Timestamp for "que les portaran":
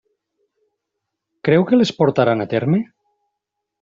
1.67-2.43